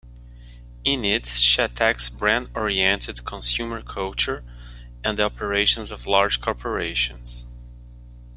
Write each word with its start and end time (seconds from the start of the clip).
In 0.83 1.05
it, 1.05 1.27
she 1.27 1.61
attacks 1.61 2.09
brand-oriented 2.09 3.23
consumer 3.23 3.83
culture 3.83 4.43
and 5.03 5.15
the 5.15 5.25
operations 5.25 5.91
of 5.91 6.07
large 6.07 6.41
corporations. 6.41 7.45